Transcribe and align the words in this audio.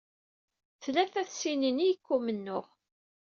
Tlata 0.83 1.21
tsinin 1.29 1.79
i 1.81 1.85
yekka 1.87 2.11
umennuɣ. 2.15 2.65